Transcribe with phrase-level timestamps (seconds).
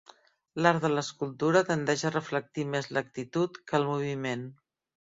[0.63, 4.53] L'art de l'escultura tendeix a reflectir més l'actitud que el moviment.